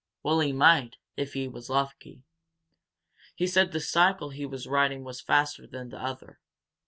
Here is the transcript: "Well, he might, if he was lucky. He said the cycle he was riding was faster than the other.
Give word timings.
"Well, 0.23 0.39
he 0.39 0.51
might, 0.51 0.97
if 1.15 1.33
he 1.33 1.47
was 1.47 1.69
lucky. 1.69 2.23
He 3.35 3.45
said 3.45 3.71
the 3.71 3.79
cycle 3.79 4.31
he 4.31 4.47
was 4.47 4.65
riding 4.65 5.03
was 5.03 5.21
faster 5.21 5.67
than 5.67 5.89
the 5.89 5.99
other. 6.01 6.39